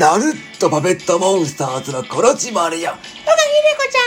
[0.00, 2.92] ナルットパペットモンスターズのコロチマルよ。
[2.92, 3.26] とかひで
[3.76, 3.98] こちゃ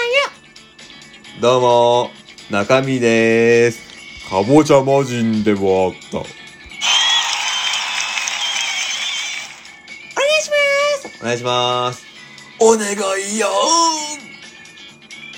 [1.29, 1.39] んよ。
[1.39, 2.09] どうも、
[2.49, 4.27] 中身でーす。
[4.27, 6.17] かぼちゃ魔人でもあった。
[6.17, 6.27] お願
[10.39, 11.19] いします。
[11.21, 12.03] お願いします。
[12.59, 12.87] お願
[13.35, 13.49] いよ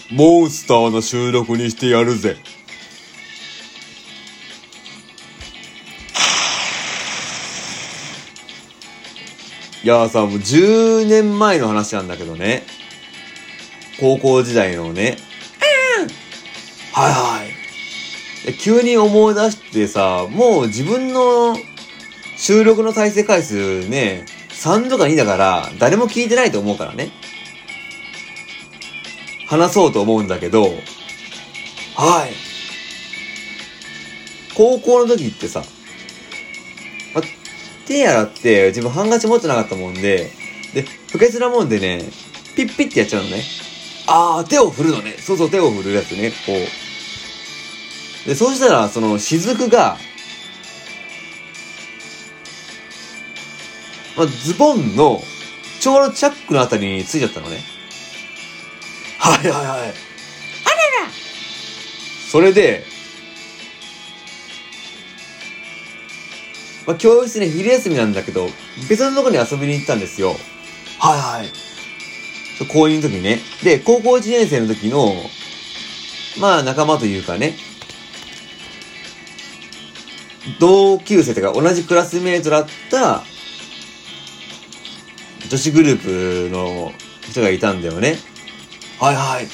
[0.10, 2.38] モンスターの収録にしてやるぜ。
[9.86, 12.64] いやさ、もう10年前の話なんだけどね。
[14.00, 15.16] 高校時代のね。
[16.92, 17.44] はいは
[18.50, 18.54] い。
[18.58, 21.56] 急に思い出してさ、もう自分の
[22.36, 27.12] 収録の再生回数ね、3とか2だから、誰も聞いてないと思うからね。
[29.48, 32.34] 話そうと思うんだけど、はい。
[34.56, 35.62] 高校の時ってさ、
[37.14, 37.22] ま、
[37.88, 40.32] 手洗って自分ハンカチ持ってなかったもんで、
[40.74, 42.04] で、不潔なもんでね、
[42.56, 43.44] ピッピッてやっちゃうのね。
[44.08, 45.16] あー、手を振るのね。
[45.20, 48.28] そうそう、手を振るやつね、こう。
[48.28, 49.98] で、そうしたら、その、雫が、
[54.18, 55.22] まあ、ズボンの、
[55.80, 57.64] ちょうどチャックのあたりについちゃったのね。
[59.20, 60.16] はいはいはい。
[62.32, 62.84] それで、
[66.86, 68.48] まあ、教室ね、昼休みなんだけど、
[68.90, 70.36] 別のとこに遊びに行ったんですよ。
[71.00, 71.48] はいはい。
[72.58, 73.40] そう高2の時にね。
[73.64, 75.14] で、高校1年生の時の、
[76.40, 77.56] まあ仲間というかね、
[80.60, 83.24] 同級生とか同じクラスメートだった
[85.50, 86.92] 女子グループの
[87.22, 88.18] 人がいたんだよね。
[89.00, 89.48] はいはい。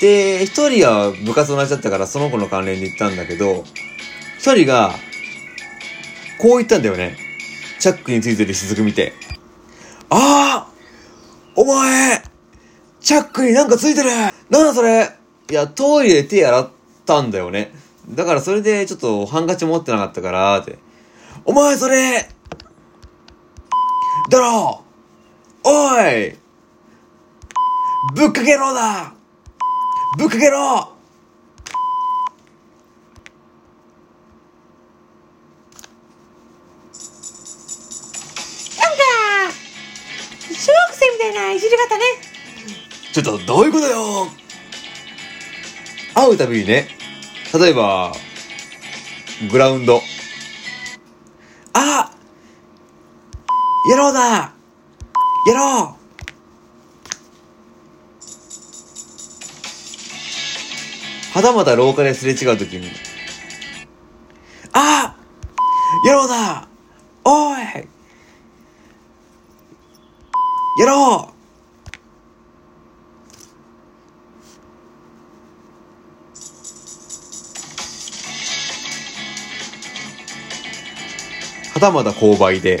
[0.00, 3.64] で、一人は部活同じだったからその子の関連で行ったんだけど、
[4.38, 4.94] 一人が、
[6.38, 7.16] こう言ったんだよね。
[7.78, 9.12] チャックについてる雫見て。
[10.10, 12.22] あーお前
[13.00, 15.10] チャックになんかついてるなんだそれ
[15.50, 16.68] いや、トイレで手洗っ
[17.04, 17.72] たんだよね。
[18.08, 20.78] だからそれでちょっとハンカチ持ってなかったから、って。
[21.44, 22.26] お前それ
[24.30, 24.82] だろ
[25.62, 26.38] おい
[28.14, 29.12] ぶっかけろだ
[30.16, 30.93] ぶっかけろ
[41.34, 42.04] 学生みたいないじり方ね。
[43.12, 44.28] ちょっとどういうことよ？
[46.14, 46.88] 会うたびにね、
[47.52, 48.12] 例えば、
[49.50, 50.00] グラウンド。
[51.72, 52.10] あ
[53.90, 54.20] やろうだ。
[54.20, 54.52] や
[55.54, 56.04] ろう。
[61.36, 62.90] はたまた廊下ですれ違うときに、う
[64.72, 65.16] あ
[66.06, 66.68] やろうだ。
[67.24, 67.88] おい。
[70.76, 71.34] やろう
[81.74, 82.80] はたまた購買で、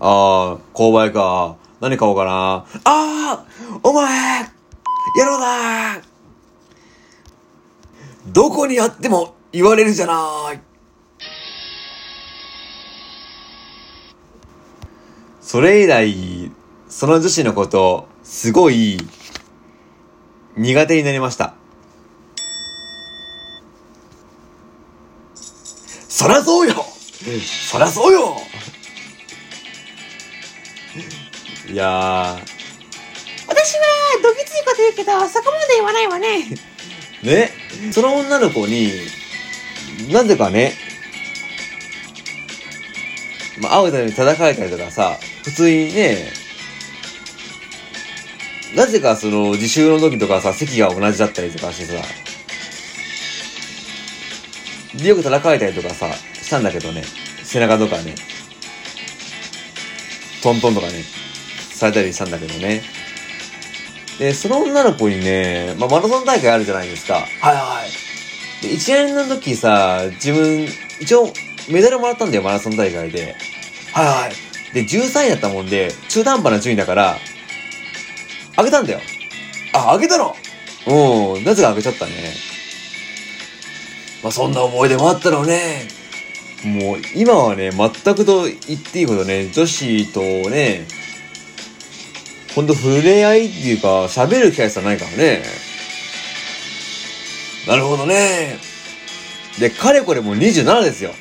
[0.00, 1.56] あー、購買か。
[1.80, 2.64] 何買おうかな。
[2.84, 4.40] あーお前
[5.18, 6.00] やろうだ
[8.28, 10.60] どこにあっても言われるじゃない
[15.40, 16.31] それ以来、
[16.92, 18.98] その女子のこと、すごい、
[20.58, 21.54] 苦手になりました。
[25.34, 26.74] そりゃそうよ。
[27.70, 28.36] そりゃそうよ。
[31.70, 32.38] いや
[33.48, 33.84] 私は、
[34.22, 36.46] どぎついこと言うけど、そこまで言わないわね。
[37.22, 37.50] ー、ね、
[37.90, 38.90] その女の子に、
[40.12, 40.74] なぜかね、
[43.62, 46.41] まあ、会うために叩かれたりとかさ、普通にね、
[48.74, 52.02] なぜかその、自習の時とかさ、席が同じだったりとかしてさ、
[54.94, 56.08] で、よく叩かれたりとかさ、
[56.42, 57.02] したんだけどね、
[57.42, 58.14] 背中とかね、
[60.42, 61.04] トントンとかね、
[61.70, 62.82] されたりしたんだけどね。
[64.18, 67.14] で、その女の子にね、まあ、マラソン大会あるじゃないですか。
[67.14, 67.82] はいは
[68.62, 68.62] い。
[68.62, 70.66] で、1年の時さ、自分、
[71.00, 71.32] 一応、
[71.68, 73.36] メダルもらったんだよ、マラソン大会で。
[73.92, 74.74] はいはい。
[74.74, 77.18] で、13位だったもんで、中途半端な順位だから、
[78.56, 79.00] あげたんだよ。
[79.74, 80.36] あ、あげたの？
[80.86, 82.12] うん、なぜかあげちゃったね。
[84.22, 85.88] まあ、そんな思い出もあったろうね。
[86.64, 90.86] もう、今はね、全くと言っていいほどね、女子とね、
[92.54, 95.42] ほんと触れ合いっていうか、喋る機会さないからね。
[97.66, 98.58] なるほどね。
[99.58, 101.12] で、かれこれもう27ですよ。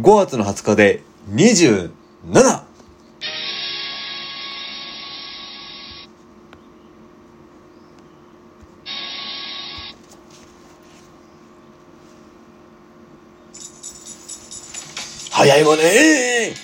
[0.00, 1.90] 5月の20日で 27!
[15.32, 16.54] 早いわねはいわね。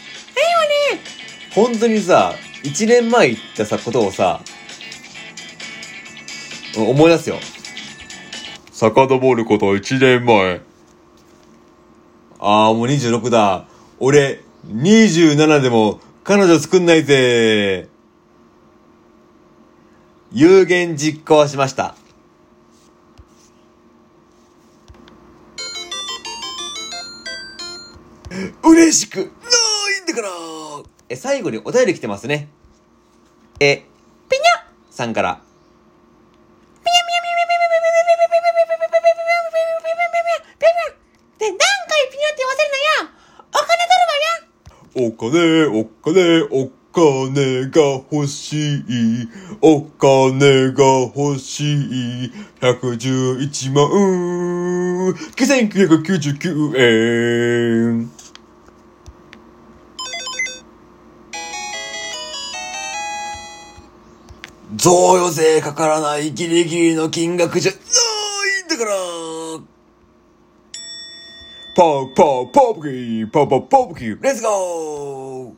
[1.55, 4.41] 本当にさ、1年前言ったさ、ことをさ、
[6.79, 7.37] うん思い出すよ。
[8.71, 10.61] 遡ること1年前。
[12.39, 13.67] ああ、もう26だ。
[13.99, 17.89] 俺、27でも彼女作んないぜ。
[20.31, 21.97] 有言実行しました。
[28.63, 29.31] 嬉しくないん
[30.07, 30.29] だから
[31.09, 32.49] え、最後にお便り来てますね。
[33.61, 33.85] え、
[34.31, 35.52] ピニャさんから。
[45.23, 47.81] 金取るわよお金、お金、お金が
[48.13, 49.29] 欲しい。
[49.63, 50.85] お金が
[51.15, 52.33] 欲しい。
[52.61, 53.89] 111万、
[55.35, 58.11] 9999円。
[64.77, 67.81] 贈与税かからないギリギリの金額じゃない
[68.65, 69.42] んだから
[71.75, 75.55] パーパーパープキーパーパーパープキーレッツゴー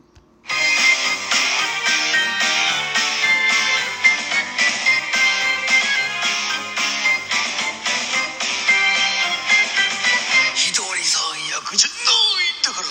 [10.55, 12.03] ひとりさん役じゃな
[12.41, 12.81] いんだか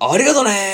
[0.00, 0.12] ら。
[0.14, 0.50] ありがとね。
[0.50, 0.67] ピニ